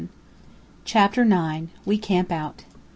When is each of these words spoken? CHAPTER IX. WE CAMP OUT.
CHAPTER 0.83 1.21
IX. 1.21 1.67
WE 1.85 1.99
CAMP 1.99 2.31
OUT. 2.31 2.65